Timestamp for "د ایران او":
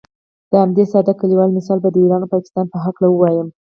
1.91-2.31